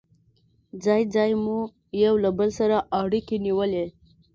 ځای 0.83 1.01
ځای 1.15 1.31
مو 1.43 1.57
یو 2.03 2.13
له 2.23 2.29
بل 2.37 2.49
سره 2.59 2.77
اړيکې 3.01 3.37
نیولې. 3.45 3.85